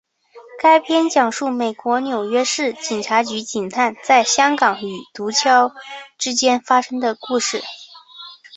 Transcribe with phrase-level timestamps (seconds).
[0.59, 5.71] 该片讲述美国纽约市警察局警探在香港与毒枭
[6.17, 7.61] 之间发生的故事。